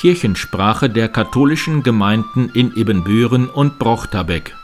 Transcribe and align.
Kirchensprache 0.00 0.88
der 0.88 1.08
katholischen 1.08 1.82
Gemeinden 1.82 2.48
in 2.54 2.74
Ibbenbüren 2.74 3.50
und 3.50 3.78
Brochterbeck. 3.78 4.54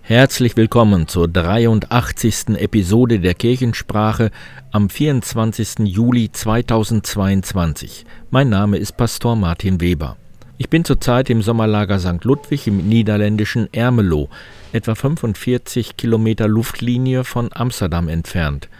Herzlich 0.00 0.56
willkommen 0.56 1.08
zur 1.08 1.28
83. 1.28 2.56
Episode 2.56 3.20
der 3.20 3.34
Kirchensprache 3.34 4.30
am 4.72 4.88
24. 4.88 5.80
Juli 5.80 6.32
2022. 6.32 8.06
Mein 8.30 8.48
Name 8.48 8.78
ist 8.78 8.96
Pastor 8.96 9.36
Martin 9.36 9.82
Weber. 9.82 10.16
Ich 10.56 10.70
bin 10.70 10.86
zurzeit 10.86 11.28
im 11.28 11.42
Sommerlager 11.42 11.98
St. 11.98 12.24
Ludwig 12.24 12.66
im 12.66 12.78
niederländischen 12.88 13.68
Ermelo, 13.74 14.30
etwa 14.72 14.94
45 14.94 15.98
Kilometer 15.98 16.48
Luftlinie 16.48 17.24
von 17.24 17.50
Amsterdam 17.52 18.08
entfernt. 18.08 18.70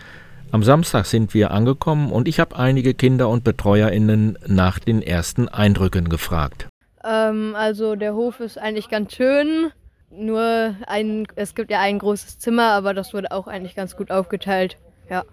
Am 0.53 0.63
Samstag 0.63 1.07
sind 1.07 1.35
wir 1.35 1.51
angekommen 1.51 2.13
und 2.13 2.29
ich 2.29 2.39
habe 2.39 2.57
einige 2.57 2.95
Kinder 2.95 3.29
und 3.29 3.43
BetreuerInnen 3.43 4.39
nach 4.47 4.79
den 4.79 5.03
ersten 5.03 5.49
Eindrücken 5.49 6.09
gefragt. 6.09 6.69
Ähm, 7.05 7.55
also 7.57 7.97
der 7.97 8.15
Hof 8.15 8.41
ist 8.41 8.57
eigentlich 8.57 8.89
ganz 8.89 9.15
schön. 9.15 9.73
Nur 10.11 10.77
ein, 10.87 11.27
es 11.35 11.55
gibt 11.55 11.71
ja 11.71 11.81
ein 11.81 11.99
großes 11.99 12.39
Zimmer, 12.39 12.71
aber 12.71 12.95
das 12.95 13.13
wurde 13.13 13.33
auch 13.33 13.49
eigentlich 13.49 13.75
ganz 13.75 13.97
gut 13.97 14.11
aufgeteilt. 14.11 14.79
Ja. 15.11 15.25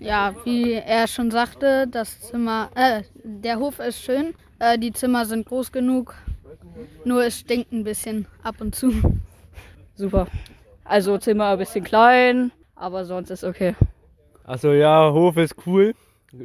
Ja, 0.00 0.34
wie 0.44 0.72
er 0.72 1.06
schon 1.06 1.30
sagte, 1.30 1.86
das 1.86 2.20
Zimmer, 2.22 2.70
äh, 2.74 3.02
der 3.22 3.60
Hof 3.60 3.78
ist 3.78 4.02
schön, 4.02 4.34
äh, 4.58 4.76
die 4.78 4.92
Zimmer 4.92 5.26
sind 5.26 5.46
groß 5.46 5.70
genug, 5.70 6.14
nur 7.04 7.24
es 7.24 7.38
stinkt 7.38 7.70
ein 7.72 7.84
bisschen 7.84 8.26
ab 8.42 8.56
und 8.58 8.74
zu. 8.74 8.92
Super. 9.94 10.26
Also 10.82 11.18
Zimmer 11.18 11.50
ein 11.50 11.58
bisschen 11.58 11.84
klein, 11.84 12.50
aber 12.74 13.04
sonst 13.04 13.30
ist 13.30 13.44
okay. 13.44 13.76
Also 14.52 14.74
ja, 14.74 15.10
Hof 15.10 15.38
ist 15.38 15.54
cool, 15.66 15.94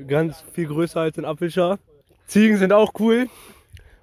ganz 0.08 0.42
viel 0.54 0.68
größer 0.68 1.02
als 1.02 1.18
in 1.18 1.26
Apfelschar. 1.26 1.78
Ziegen 2.26 2.56
sind 2.56 2.72
auch 2.72 2.94
cool 3.00 3.28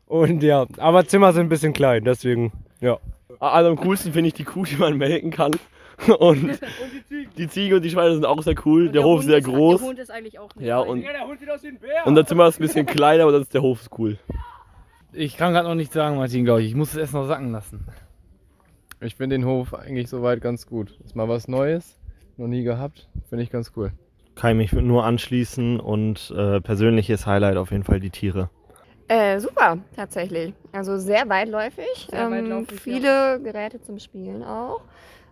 und 0.05 0.43
ja, 0.43 0.67
aber 0.77 1.07
Zimmer 1.07 1.33
sind 1.33 1.47
ein 1.47 1.49
bisschen 1.49 1.73
klein, 1.73 2.05
deswegen 2.05 2.53
ja. 2.83 2.99
Also 3.41 3.71
am 3.71 3.77
coolsten 3.77 4.13
finde 4.13 4.29
ich 4.29 4.35
die 4.35 4.45
Kuh, 4.45 4.67
die 4.67 4.77
man 4.77 4.99
melken 4.99 5.31
kann. 5.31 5.53
Und, 6.07 6.19
und 6.19 6.61
die, 7.09 7.29
die 7.39 7.49
Ziege 7.49 7.77
und 7.77 7.83
die 7.83 7.91
Schweine 7.91 8.15
sind 8.15 8.27
auch 8.27 8.43
sehr 8.43 8.57
cool. 8.67 8.87
Der, 8.87 8.95
der, 8.95 9.05
Hof 9.05 9.21
ist 9.21 9.27
sehr 9.27 9.41
groß. 9.41 9.79
Der 9.79 9.89
Hund 9.89 9.99
ist 10.01 10.11
eigentlich 10.11 10.41
auch 10.41 10.51
ja, 10.59 10.81
und, 10.81 11.03
ja, 11.03 11.13
der 11.13 11.25
Hund 11.25 11.39
sieht 11.39 11.49
aus 11.49 11.63
wie 11.63 11.69
ein 11.69 11.79
Bär. 11.79 12.05
Und 12.05 12.17
das 12.17 12.27
Zimmer 12.27 12.49
ist 12.49 12.59
ein 12.59 12.63
bisschen 12.63 12.85
kleiner, 12.85 13.23
aber 13.23 13.31
das 13.31 13.43
ist 13.43 13.55
der 13.55 13.63
Hof 13.63 13.81
ist 13.81 13.97
cool. 13.97 14.19
Ich 15.13 15.37
kann 15.37 15.53
gerade 15.53 15.69
noch 15.69 15.77
nicht 15.77 15.93
sagen, 15.93 16.17
Martin, 16.17 16.45
glaube 16.45 16.63
ich. 16.63 16.69
Ich 16.69 16.75
muss 16.75 16.91
es 16.91 16.97
erst 16.97 17.15
noch 17.15 17.29
sacken 17.29 17.53
lassen. 17.53 17.87
Ich 19.01 19.15
finde 19.15 19.37
den 19.37 19.47
Hof 19.47 19.73
eigentlich 19.73 20.09
soweit 20.09 20.41
ganz 20.41 20.67
gut. 20.67 20.99
Ist 21.05 21.15
mal 21.15 21.29
was 21.29 21.47
Neues, 21.47 21.97
noch 22.37 22.49
nie 22.49 22.65
gehabt. 22.65 23.09
Finde 23.29 23.45
ich 23.45 23.51
ganz 23.51 23.71
cool. 23.77 23.93
Kann 24.35 24.59
ich 24.59 24.73
mich 24.73 24.83
nur 24.83 25.05
anschließen 25.05 25.79
und 25.81 26.33
äh, 26.37 26.61
persönliches 26.61 27.27
Highlight 27.27 27.57
auf 27.57 27.71
jeden 27.71 27.85
Fall 27.85 28.01
die 28.01 28.11
Tiere. 28.11 28.51
Äh, 29.09 29.39
super, 29.39 29.79
tatsächlich. 29.95 30.55
Also 30.73 30.99
sehr 30.99 31.29
weitläufig. 31.29 32.09
Sehr 32.11 32.31
ähm, 32.31 32.67
viele 32.67 33.07
ja. 33.07 33.37
Geräte 33.37 33.81
zum 33.83 33.99
Spielen 33.99 34.43
auch. 34.43 34.81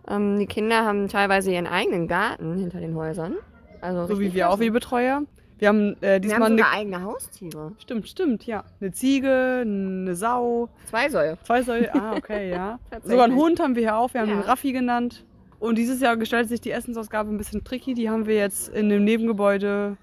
Ähm, 0.09 0.39
die 0.39 0.47
Kinder 0.47 0.85
haben 0.85 1.09
teilweise 1.09 1.53
ihren 1.53 1.67
eigenen 1.67 2.07
Garten 2.07 2.57
hinter 2.57 2.81
den 2.81 2.95
Häusern. 2.95 3.37
Also 3.81 4.07
so 4.07 4.21
wie 4.21 4.35
wir 4.35 4.51
auch 4.51 4.61
wie 4.61 4.71
Betreuer. 4.71 5.23
Wir 5.59 5.69
haben 5.69 5.97
äh, 6.03 6.21
diesmal 6.21 6.41
wir 6.41 6.45
haben 6.45 6.53
sogar 6.53 6.71
eine... 6.71 6.79
eigene 6.79 7.03
Haustiere. 7.03 7.73
Stimmt, 7.79 8.09
stimmt, 8.09 8.47
ja. 8.47 8.65
Eine 8.81 8.93
Ziege, 8.93 9.63
eine 9.65 10.15
Sau. 10.17 10.69
Zwei 10.91 11.09
Säue. 11.09 11.39
Zwei 11.45 11.63
Säue, 11.63 11.95
ah, 11.95 12.17
okay, 12.17 12.51
ja. 12.51 12.79
sogar 13.05 13.25
einen 13.25 13.37
Hund 13.37 13.61
haben 13.61 13.77
wir 13.77 13.83
hier 13.83 13.97
auch. 13.97 14.13
Wir 14.13 14.23
haben 14.23 14.29
ja. 14.29 14.35
einen 14.35 14.43
Raffi 14.43 14.73
genannt. 14.73 15.25
Und 15.63 15.79
dieses 15.79 16.01
Jahr 16.01 16.17
gestaltet 16.17 16.49
sich 16.49 16.61
die 16.61 16.73
Essensausgabe 16.73 17.31
ein 17.31 17.39
bisschen 17.39 17.63
tricky. 17.63 17.95
Die 17.95 18.11
haben 18.11 18.27
wir 18.27 18.35
jetzt 18.35 18.69
in 18.71 18.89
dem 18.89 19.05
Nebengebäude 19.05 19.97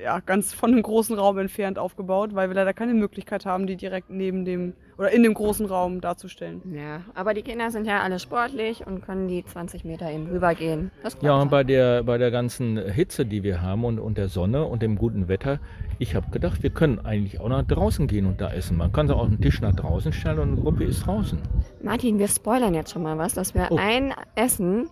ja, 0.00 0.20
ganz 0.20 0.52
von 0.52 0.70
einem 0.70 0.82
großen 0.82 1.18
Raum 1.18 1.36
entfernt 1.38 1.80
aufgebaut, 1.80 2.30
weil 2.34 2.48
wir 2.48 2.54
leider 2.54 2.72
keine 2.72 2.94
Möglichkeit 2.94 3.44
haben, 3.44 3.66
die 3.66 3.74
direkt 3.74 4.08
neben 4.10 4.44
dem 4.44 4.74
oder 4.98 5.10
in 5.10 5.24
dem 5.24 5.34
großen 5.34 5.66
Raum 5.66 6.00
darzustellen. 6.00 6.62
Ja, 6.72 7.00
aber 7.14 7.34
die 7.34 7.42
Kinder 7.42 7.72
sind 7.72 7.88
ja 7.88 8.02
alle 8.02 8.20
sportlich 8.20 8.86
und 8.86 9.02
können 9.02 9.26
die 9.26 9.44
20 9.44 9.84
Meter 9.84 10.08
eben 10.12 10.28
rübergehen. 10.28 10.92
ja, 11.22 11.34
und 11.34 11.50
bei 11.50 11.64
der, 11.64 12.04
bei 12.04 12.16
der 12.16 12.30
ganzen 12.30 12.78
Hitze, 12.78 13.26
die 13.26 13.42
wir 13.42 13.62
haben 13.62 13.84
und, 13.84 13.98
und 13.98 14.16
der 14.16 14.28
Sonne 14.28 14.64
und 14.64 14.80
dem 14.80 14.96
guten 14.96 15.26
Wetter, 15.26 15.58
ich 15.98 16.14
habe 16.14 16.30
gedacht, 16.30 16.62
wir 16.62 16.70
können 16.70 17.00
eigentlich 17.00 17.40
auch 17.40 17.48
nach 17.48 17.64
draußen 17.64 18.06
gehen 18.06 18.26
und 18.26 18.40
da 18.40 18.52
essen. 18.52 18.76
Man 18.76 18.92
kann 18.92 19.08
so 19.08 19.14
auch 19.14 19.26
einen 19.26 19.40
Tisch 19.40 19.60
nach 19.60 19.74
draußen 19.74 20.12
stellen 20.12 20.38
und 20.38 20.52
eine 20.52 20.60
Gruppe 20.60 20.84
ist 20.84 21.04
draußen. 21.04 21.38
Martin, 21.82 22.20
wir 22.20 22.28
spoilern 22.28 22.74
jetzt 22.74 22.92
schon 22.92 23.02
mal 23.02 23.18
was, 23.18 23.34
dass 23.34 23.56
wir 23.56 23.68
oh. 23.70 23.76
ein 23.76 24.14
Essen 24.36 24.88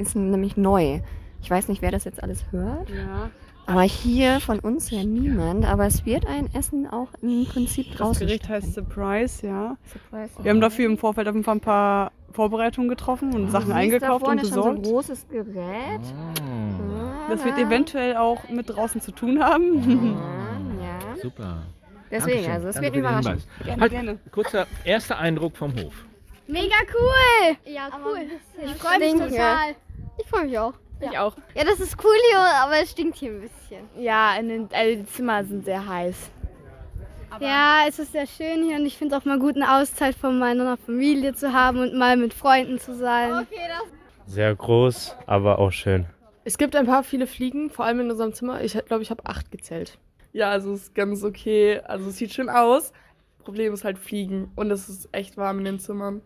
ist 0.00 0.16
nämlich 0.16 0.56
neu. 0.56 1.00
Ich 1.42 1.50
weiß 1.50 1.68
nicht, 1.68 1.82
wer 1.82 1.90
das 1.90 2.04
jetzt 2.04 2.22
alles 2.22 2.44
hört. 2.50 2.90
Ja. 2.90 3.30
Aber 3.66 3.82
hier 3.82 4.40
von 4.40 4.58
uns 4.58 4.90
ja 4.90 5.04
niemand. 5.04 5.64
Aber 5.64 5.86
es 5.86 6.04
wird 6.04 6.26
ein 6.26 6.52
Essen 6.54 6.88
auch 6.88 7.08
im 7.22 7.46
Prinzip 7.46 7.94
draußen. 7.94 8.14
Das 8.14 8.20
Gericht 8.20 8.48
heißt 8.48 8.74
Surprise, 8.74 9.46
ja. 9.46 9.76
Surprise. 9.84 10.32
Wir 10.42 10.50
haben 10.50 10.60
dafür 10.60 10.86
im 10.86 10.98
Vorfeld 10.98 11.28
auf 11.28 11.34
jeden 11.34 11.44
Fall 11.44 11.56
ein 11.56 11.60
paar 11.60 12.12
Vorbereitungen 12.32 12.88
getroffen 12.88 13.34
und 13.34 13.50
Sachen 13.50 13.72
eingekauft 13.72 14.26
und 14.26 14.40
besorgt. 14.40 14.64
Schon 14.64 14.74
so 14.84 14.88
ein 14.88 14.92
großes 14.92 15.28
Gerät. 15.28 16.00
Ah. 16.40 17.28
Das 17.28 17.44
wird 17.44 17.58
eventuell 17.58 18.16
auch 18.16 18.48
mit 18.48 18.68
draußen 18.68 19.00
zu 19.00 19.12
tun 19.12 19.42
haben. 19.42 20.16
Ah, 20.18 20.82
ja. 20.82 21.22
Super. 21.22 21.62
Deswegen, 22.10 22.42
Dankeschön. 22.42 22.52
also 22.52 22.68
es 22.68 22.80
wird 22.80 22.96
überraschend. 22.96 23.46
Gerne, 23.64 23.80
halt, 23.80 23.92
gerne. 23.92 24.18
Kurzer 24.32 24.66
erster 24.84 25.18
Eindruck 25.18 25.56
vom 25.56 25.72
Hof. 25.74 25.94
Mega 26.48 26.74
cool! 26.92 27.56
Ja, 27.72 27.88
cool. 28.04 28.26
Ich 28.64 28.74
freue 28.74 28.98
mich 28.98 29.12
total. 29.12 29.76
Ich 30.20 30.28
freue 30.28 30.44
mich 30.44 30.58
auch. 30.58 30.74
Ich 31.00 31.18
auch. 31.18 31.34
Ja, 31.54 31.64
das 31.64 31.80
ist 31.80 31.96
cool 32.04 32.16
hier, 32.30 32.38
aber 32.38 32.74
es 32.82 32.90
stinkt 32.90 33.16
hier 33.16 33.30
ein 33.30 33.40
bisschen. 33.40 33.88
Ja, 33.96 34.36
in 34.36 34.48
den, 34.48 34.68
also 34.72 35.02
die 35.02 35.06
Zimmer 35.06 35.42
sind 35.44 35.64
sehr 35.64 35.86
heiß. 35.86 36.30
Aber 37.30 37.44
ja, 37.44 37.84
es 37.88 37.98
ist 37.98 38.12
sehr 38.12 38.26
schön 38.26 38.64
hier 38.64 38.76
und 38.76 38.84
ich 38.84 38.98
finde 38.98 39.14
es 39.14 39.22
auch 39.22 39.24
mal 39.24 39.38
gut, 39.38 39.56
eine 39.56 39.78
Auszeit 39.78 40.14
von 40.14 40.38
meiner 40.38 40.76
Familie 40.76 41.32
zu 41.32 41.52
haben 41.52 41.78
und 41.78 41.96
mal 41.96 42.16
mit 42.16 42.34
Freunden 42.34 42.78
zu 42.78 42.94
sein. 42.94 43.32
Okay, 43.32 43.68
sehr 44.26 44.54
groß, 44.54 45.16
aber 45.26 45.58
auch 45.58 45.70
schön. 45.70 46.06
Es 46.44 46.58
gibt 46.58 46.76
ein 46.76 46.86
paar 46.86 47.02
viele 47.02 47.26
Fliegen, 47.26 47.70
vor 47.70 47.84
allem 47.84 48.00
in 48.00 48.10
unserem 48.10 48.32
Zimmer. 48.32 48.62
Ich 48.62 48.72
glaube, 48.86 49.02
ich 49.02 49.10
habe 49.10 49.24
acht 49.26 49.50
gezählt. 49.50 49.98
Ja, 50.32 50.50
also 50.50 50.72
es 50.72 50.82
ist 50.82 50.94
ganz 50.94 51.24
okay. 51.24 51.80
Also 51.84 52.10
es 52.10 52.16
sieht 52.16 52.32
schön 52.32 52.48
aus. 52.48 52.92
Problem 53.44 53.72
ist 53.72 53.84
halt 53.84 53.98
Fliegen 53.98 54.50
und 54.56 54.70
es 54.70 54.88
ist 54.88 55.08
echt 55.12 55.36
warm 55.36 55.58
in 55.58 55.64
den 55.64 55.78
Zimmern. 55.78 56.22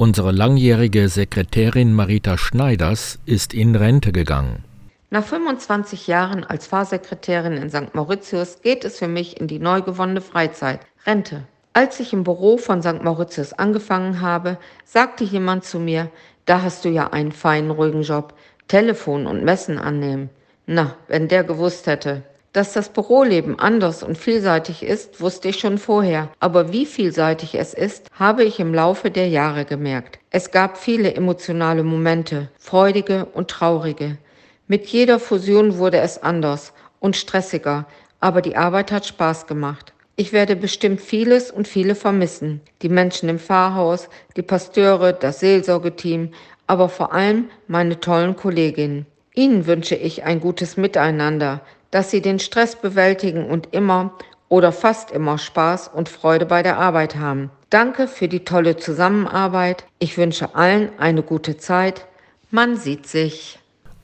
Unsere 0.00 0.32
langjährige 0.32 1.10
Sekretärin 1.10 1.92
Marita 1.92 2.38
Schneiders 2.38 3.18
ist 3.26 3.52
in 3.52 3.76
Rente 3.76 4.12
gegangen. 4.12 4.64
Nach 5.10 5.22
25 5.22 6.06
Jahren 6.06 6.42
als 6.42 6.66
Fahrsekretärin 6.66 7.52
in 7.58 7.68
St. 7.68 7.94
Mauritius 7.94 8.62
geht 8.62 8.86
es 8.86 8.98
für 8.98 9.08
mich 9.08 9.38
in 9.38 9.46
die 9.46 9.58
neu 9.58 9.82
gewonnene 9.82 10.22
Freizeit, 10.22 10.80
Rente. 11.04 11.42
Als 11.74 12.00
ich 12.00 12.14
im 12.14 12.24
Büro 12.24 12.56
von 12.56 12.80
St. 12.80 13.02
Mauritius 13.02 13.52
angefangen 13.52 14.22
habe, 14.22 14.56
sagte 14.86 15.22
jemand 15.22 15.64
zu 15.64 15.78
mir, 15.78 16.10
da 16.46 16.62
hast 16.62 16.86
du 16.86 16.88
ja 16.88 17.08
einen 17.08 17.32
feinen, 17.32 17.70
ruhigen 17.70 18.00
Job, 18.00 18.32
Telefon 18.68 19.26
und 19.26 19.44
Messen 19.44 19.78
annehmen. 19.78 20.30
Na, 20.64 20.96
wenn 21.08 21.28
der 21.28 21.44
gewusst 21.44 21.86
hätte. 21.86 22.22
Dass 22.52 22.72
das 22.72 22.88
Büroleben 22.88 23.60
anders 23.60 24.02
und 24.02 24.18
vielseitig 24.18 24.82
ist, 24.82 25.20
wusste 25.20 25.48
ich 25.48 25.60
schon 25.60 25.78
vorher, 25.78 26.30
aber 26.40 26.72
wie 26.72 26.84
vielseitig 26.84 27.54
es 27.54 27.74
ist, 27.74 28.08
habe 28.12 28.42
ich 28.42 28.58
im 28.58 28.74
Laufe 28.74 29.12
der 29.12 29.28
Jahre 29.28 29.64
gemerkt. 29.64 30.18
Es 30.30 30.50
gab 30.50 30.76
viele 30.76 31.14
emotionale 31.14 31.84
Momente, 31.84 32.50
freudige 32.58 33.26
und 33.26 33.48
traurige. 33.48 34.18
Mit 34.66 34.88
jeder 34.88 35.20
Fusion 35.20 35.78
wurde 35.78 35.98
es 35.98 36.20
anders 36.20 36.72
und 36.98 37.16
stressiger, 37.16 37.86
aber 38.18 38.42
die 38.42 38.56
Arbeit 38.56 38.90
hat 38.90 39.06
Spaß 39.06 39.46
gemacht. 39.46 39.92
Ich 40.16 40.32
werde 40.32 40.56
bestimmt 40.56 41.00
vieles 41.00 41.52
und 41.52 41.68
viele 41.68 41.94
vermissen. 41.94 42.60
Die 42.82 42.88
Menschen 42.88 43.28
im 43.28 43.38
Pfarrhaus, 43.38 44.08
die 44.36 44.42
Pasteure, 44.42 45.12
das 45.12 45.38
Seelsorgeteam, 45.38 46.32
aber 46.66 46.88
vor 46.88 47.12
allem 47.12 47.48
meine 47.68 48.00
tollen 48.00 48.34
Kolleginnen. 48.34 49.06
Ihnen 49.40 49.66
wünsche 49.66 49.94
ich 49.94 50.24
ein 50.24 50.38
gutes 50.38 50.76
Miteinander, 50.76 51.62
dass 51.90 52.10
sie 52.10 52.20
den 52.20 52.38
Stress 52.40 52.76
bewältigen 52.76 53.46
und 53.46 53.68
immer 53.72 54.12
oder 54.50 54.70
fast 54.70 55.12
immer 55.12 55.38
Spaß 55.38 55.88
und 55.88 56.10
Freude 56.10 56.44
bei 56.44 56.62
der 56.62 56.76
Arbeit 56.76 57.16
haben. 57.16 57.48
Danke 57.70 58.06
für 58.06 58.28
die 58.28 58.44
tolle 58.44 58.76
Zusammenarbeit. 58.76 59.86
Ich 59.98 60.18
wünsche 60.18 60.54
allen 60.54 60.90
eine 60.98 61.22
gute 61.22 61.56
Zeit. 61.56 62.04
Man 62.50 62.76
sieht 62.76 63.06
sich. 63.06 63.58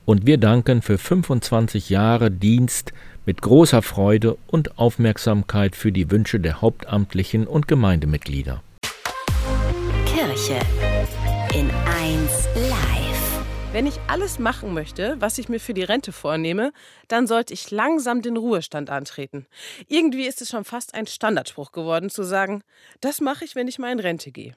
Und 0.05 0.25
wir 0.25 0.39
danken 0.39 0.81
für 0.81 0.97
25 0.97 1.91
Jahre 1.91 2.31
Dienst 2.31 2.91
mit 3.27 3.43
großer 3.43 3.83
Freude 3.83 4.37
und 4.47 4.79
Aufmerksamkeit 4.79 5.75
für 5.75 5.91
die 5.91 6.09
Wünsche 6.09 6.39
der 6.39 6.61
Hauptamtlichen 6.61 7.45
und 7.45 7.67
Gemeindemitglieder. 7.67 8.63
Kirche 10.07 10.59
in 11.53 11.69
1 11.69 12.47
Live. 12.71 13.06
Wenn 13.73 13.85
ich 13.85 13.99
alles 14.07 14.39
machen 14.39 14.73
möchte, 14.73 15.17
was 15.19 15.37
ich 15.37 15.49
mir 15.49 15.59
für 15.59 15.73
die 15.73 15.83
Rente 15.83 16.13
vornehme, 16.13 16.71
dann 17.09 17.27
sollte 17.27 17.53
ich 17.53 17.69
langsam 17.69 18.21
den 18.21 18.37
Ruhestand 18.37 18.89
antreten. 18.89 19.45
Irgendwie 19.89 20.25
ist 20.25 20.41
es 20.41 20.49
schon 20.49 20.63
fast 20.63 20.95
ein 20.95 21.05
Standardspruch 21.05 21.73
geworden 21.73 22.09
zu 22.09 22.23
sagen, 22.23 22.63
das 23.01 23.19
mache 23.19 23.43
ich, 23.43 23.55
wenn 23.55 23.67
ich 23.67 23.77
mal 23.77 23.91
in 23.91 23.99
Rente 23.99 24.31
gehe. 24.31 24.55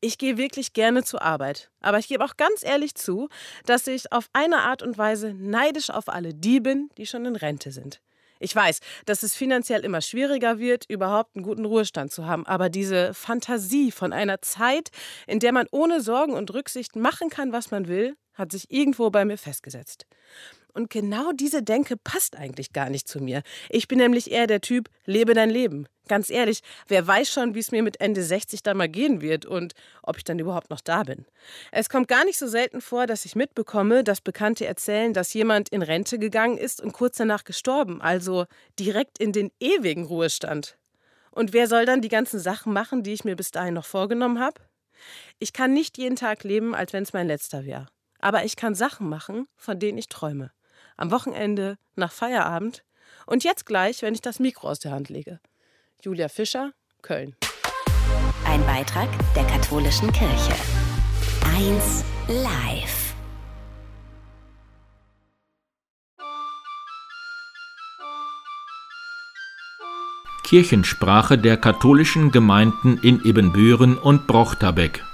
Ich 0.00 0.16
gehe 0.16 0.38
wirklich 0.38 0.72
gerne 0.72 1.04
zur 1.04 1.20
Arbeit. 1.20 1.70
Aber 1.80 1.98
ich 1.98 2.08
gebe 2.08 2.24
auch 2.24 2.38
ganz 2.38 2.64
ehrlich 2.64 2.94
zu, 2.94 3.28
dass 3.66 3.86
ich 3.86 4.10
auf 4.10 4.30
eine 4.32 4.60
Art 4.60 4.82
und 4.82 4.96
Weise 4.96 5.34
neidisch 5.34 5.90
auf 5.90 6.08
alle 6.08 6.32
die 6.32 6.60
bin, 6.60 6.88
die 6.96 7.06
schon 7.06 7.26
in 7.26 7.36
Rente 7.36 7.70
sind. 7.72 8.00
Ich 8.42 8.56
weiß, 8.56 8.80
dass 9.04 9.22
es 9.22 9.36
finanziell 9.36 9.84
immer 9.84 10.00
schwieriger 10.00 10.58
wird, 10.58 10.86
überhaupt 10.88 11.36
einen 11.36 11.44
guten 11.44 11.66
Ruhestand 11.66 12.10
zu 12.10 12.24
haben. 12.24 12.46
Aber 12.46 12.70
diese 12.70 13.12
Fantasie 13.12 13.92
von 13.92 14.14
einer 14.14 14.40
Zeit, 14.40 14.88
in 15.26 15.40
der 15.40 15.52
man 15.52 15.66
ohne 15.70 16.00
Sorgen 16.00 16.32
und 16.32 16.52
Rücksicht 16.54 16.96
machen 16.96 17.28
kann, 17.28 17.52
was 17.52 17.70
man 17.70 17.86
will, 17.86 18.16
hat 18.40 18.52
sich 18.52 18.70
irgendwo 18.70 19.10
bei 19.10 19.24
mir 19.24 19.38
festgesetzt. 19.38 20.06
Und 20.72 20.90
genau 20.90 21.32
diese 21.32 21.62
Denke 21.62 21.96
passt 21.96 22.36
eigentlich 22.36 22.72
gar 22.72 22.90
nicht 22.90 23.08
zu 23.08 23.20
mir. 23.20 23.42
Ich 23.68 23.88
bin 23.88 23.98
nämlich 23.98 24.30
eher 24.30 24.46
der 24.46 24.60
Typ, 24.60 24.88
lebe 25.04 25.34
dein 25.34 25.50
Leben. 25.50 25.86
Ganz 26.08 26.30
ehrlich, 26.30 26.60
wer 26.88 27.06
weiß 27.06 27.30
schon, 27.30 27.54
wie 27.54 27.60
es 27.60 27.72
mir 27.72 27.82
mit 27.82 28.00
Ende 28.00 28.22
60 28.22 28.62
dann 28.62 28.76
mal 28.76 28.88
gehen 28.88 29.20
wird 29.20 29.46
und 29.46 29.74
ob 30.02 30.16
ich 30.16 30.24
dann 30.24 30.38
überhaupt 30.38 30.70
noch 30.70 30.80
da 30.80 31.02
bin. 31.04 31.24
Es 31.72 31.88
kommt 31.88 32.08
gar 32.08 32.24
nicht 32.24 32.38
so 32.38 32.46
selten 32.46 32.80
vor, 32.80 33.06
dass 33.06 33.24
ich 33.24 33.36
mitbekomme, 33.36 34.04
dass 34.04 34.20
Bekannte 34.20 34.66
erzählen, 34.66 35.12
dass 35.12 35.34
jemand 35.34 35.68
in 35.68 35.82
Rente 35.82 36.18
gegangen 36.18 36.58
ist 36.58 36.80
und 36.80 36.92
kurz 36.92 37.16
danach 37.16 37.44
gestorben, 37.44 38.00
also 38.00 38.46
direkt 38.78 39.18
in 39.18 39.32
den 39.32 39.50
ewigen 39.60 40.04
Ruhestand. 40.04 40.76
Und 41.30 41.52
wer 41.52 41.68
soll 41.68 41.86
dann 41.86 42.00
die 42.00 42.08
ganzen 42.08 42.40
Sachen 42.40 42.72
machen, 42.72 43.02
die 43.02 43.12
ich 43.12 43.24
mir 43.24 43.36
bis 43.36 43.50
dahin 43.52 43.74
noch 43.74 43.86
vorgenommen 43.86 44.40
habe? 44.40 44.60
Ich 45.38 45.52
kann 45.52 45.72
nicht 45.72 45.96
jeden 45.96 46.16
Tag 46.16 46.44
leben, 46.44 46.74
als 46.74 46.92
wenn 46.92 47.04
es 47.04 47.12
mein 47.12 47.28
letzter 47.28 47.64
wäre. 47.64 47.86
Aber 48.20 48.44
ich 48.44 48.56
kann 48.56 48.74
Sachen 48.74 49.08
machen, 49.08 49.46
von 49.56 49.78
denen 49.78 49.98
ich 49.98 50.08
träume 50.08 50.50
am 51.00 51.10
Wochenende, 51.10 51.78
nach 51.96 52.12
Feierabend 52.12 52.84
und 53.26 53.42
jetzt 53.42 53.66
gleich, 53.66 54.02
wenn 54.02 54.14
ich 54.14 54.20
das 54.20 54.38
Mikro 54.38 54.68
aus 54.68 54.78
der 54.78 54.92
Hand 54.92 55.08
lege. 55.08 55.40
Julia 56.02 56.28
Fischer, 56.28 56.72
Köln. 57.02 57.34
Ein 58.46 58.64
Beitrag 58.66 59.08
der 59.34 59.44
katholischen 59.44 60.12
Kirche. 60.12 60.54
Eins 61.56 62.04
live. 62.28 63.14
Kirchensprache 70.44 71.38
der 71.38 71.56
katholischen 71.56 72.32
Gemeinden 72.32 72.98
in 73.02 73.24
Ibbenbüren 73.24 73.96
und 73.96 74.26
Brochterbeck. 74.26 75.04